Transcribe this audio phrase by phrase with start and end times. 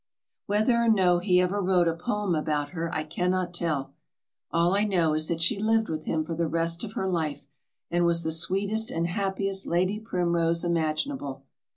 [0.47, 3.93] Whether or no he ever wrote a poem about her I can not tell.
[4.49, 7.45] All I know is that she lived with him for the rest of her life,
[7.91, 11.43] and was the sweetest and happiest Lady Primrose imaginable.